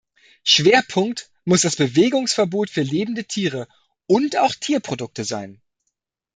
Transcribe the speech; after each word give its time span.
Schwerpunkt 0.43 1.29
muss 1.45 1.61
das 1.61 1.75
Bewegungsverbot 1.75 2.71
für 2.71 2.81
lebende 2.81 3.25
Tiere 3.25 3.67
und 4.07 4.35
auch 4.35 4.55
Tierprodukte 4.55 5.23
sein. 5.25 5.61